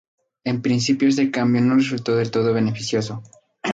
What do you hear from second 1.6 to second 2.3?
no resultó